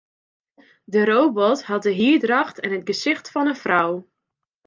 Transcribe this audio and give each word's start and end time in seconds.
De 0.83 1.05
robot 1.05 1.63
hat 1.63 1.83
de 1.87 1.95
hierdracht 2.01 2.57
en 2.63 2.71
it 2.77 2.87
gesicht 2.89 3.25
fan 3.33 3.51
in 3.53 3.59
frou. 3.63 3.89